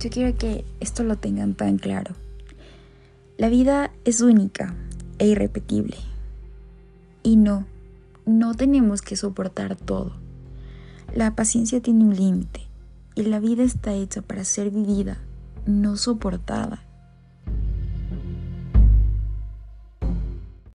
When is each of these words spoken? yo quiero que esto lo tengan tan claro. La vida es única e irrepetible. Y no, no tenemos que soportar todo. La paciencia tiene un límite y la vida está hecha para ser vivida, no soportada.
yo 0.00 0.08
quiero 0.08 0.36
que 0.36 0.64
esto 0.80 1.04
lo 1.04 1.16
tengan 1.16 1.54
tan 1.54 1.76
claro. 1.76 2.14
La 3.36 3.48
vida 3.48 3.92
es 4.04 4.22
única 4.22 4.74
e 5.18 5.26
irrepetible. 5.26 5.96
Y 7.22 7.36
no, 7.36 7.66
no 8.24 8.54
tenemos 8.54 9.02
que 9.02 9.16
soportar 9.16 9.76
todo. 9.76 10.14
La 11.14 11.34
paciencia 11.34 11.80
tiene 11.80 12.04
un 12.04 12.16
límite 12.16 12.62
y 13.14 13.22
la 13.24 13.40
vida 13.40 13.62
está 13.62 13.92
hecha 13.92 14.22
para 14.22 14.44
ser 14.44 14.70
vivida, 14.70 15.18
no 15.66 15.96
soportada. 15.96 16.82